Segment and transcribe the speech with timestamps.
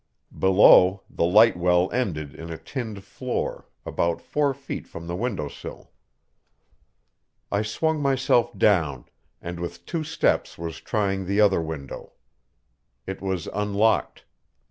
[0.35, 5.47] Below, the light well ended in a tinned floor, about four feet from the window
[5.47, 5.91] sill.
[7.51, 9.05] I swung myself down,
[9.43, 12.13] and with two steps was trying the other window.
[13.05, 14.25] It was unlocked.